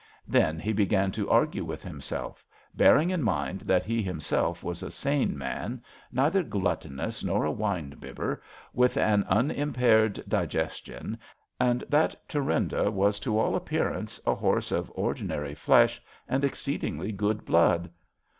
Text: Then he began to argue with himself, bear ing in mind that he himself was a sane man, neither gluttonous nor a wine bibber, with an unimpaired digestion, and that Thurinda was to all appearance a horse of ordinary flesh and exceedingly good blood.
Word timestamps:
Then 0.27 0.57
he 0.59 0.73
began 0.73 1.11
to 1.11 1.29
argue 1.29 1.63
with 1.63 1.83
himself, 1.83 2.43
bear 2.73 2.97
ing 2.97 3.11
in 3.11 3.21
mind 3.21 3.61
that 3.67 3.85
he 3.85 4.01
himself 4.01 4.63
was 4.63 4.81
a 4.81 4.89
sane 4.89 5.37
man, 5.37 5.83
neither 6.11 6.41
gluttonous 6.41 7.23
nor 7.23 7.45
a 7.45 7.51
wine 7.51 7.91
bibber, 7.99 8.41
with 8.73 8.97
an 8.97 9.23
unimpaired 9.29 10.23
digestion, 10.27 11.19
and 11.59 11.83
that 11.87 12.15
Thurinda 12.27 12.89
was 12.91 13.19
to 13.19 13.37
all 13.37 13.55
appearance 13.55 14.19
a 14.25 14.33
horse 14.33 14.71
of 14.71 14.91
ordinary 14.95 15.53
flesh 15.53 16.01
and 16.27 16.43
exceedingly 16.43 17.11
good 17.11 17.45
blood. 17.45 17.91